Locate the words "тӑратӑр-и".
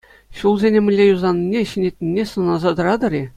2.81-3.23